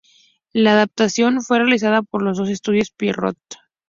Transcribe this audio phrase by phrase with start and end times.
[0.51, 3.37] La adaptación fue realizada por los estudios Pierrot.